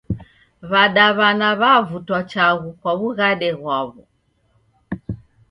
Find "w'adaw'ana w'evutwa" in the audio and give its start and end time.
0.71-2.19